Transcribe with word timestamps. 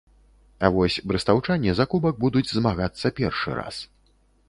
А 0.65 0.71
вось 0.77 0.95
брэстаўчане 1.11 1.75
за 1.81 1.87
кубак 1.93 2.15
будуць 2.27 2.45
змагацца 2.57 3.15
першы 3.25 3.49
раз. 3.63 3.75